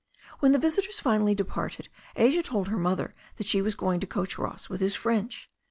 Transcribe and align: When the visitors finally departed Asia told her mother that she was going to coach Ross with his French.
When 0.39 0.51
the 0.51 0.57
visitors 0.57 0.99
finally 0.99 1.35
departed 1.35 1.87
Asia 2.15 2.41
told 2.41 2.69
her 2.69 2.79
mother 2.79 3.13
that 3.35 3.45
she 3.45 3.61
was 3.61 3.75
going 3.75 3.99
to 3.99 4.07
coach 4.07 4.39
Ross 4.39 4.67
with 4.67 4.81
his 4.81 4.95
French. 4.95 5.47